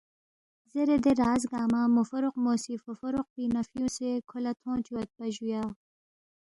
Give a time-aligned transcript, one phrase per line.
[0.71, 4.77] زیرے دے راز گنگمہ مو فوروقمو سی فو فوروق پِنگ نہ فیُونگسے کھو لہ تھون
[4.85, 5.63] چُوگیدپا جُویا